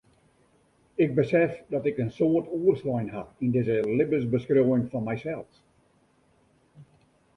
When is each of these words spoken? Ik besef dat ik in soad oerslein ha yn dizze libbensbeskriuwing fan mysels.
Ik 0.95 1.15
besef 1.15 1.63
dat 1.67 1.85
ik 1.89 1.97
in 2.03 2.11
soad 2.17 2.45
oerslein 2.61 3.09
ha 3.15 3.23
yn 3.43 3.53
dizze 3.55 3.77
libbensbeskriuwing 3.97 4.83
fan 4.91 5.03
mysels. 5.09 5.53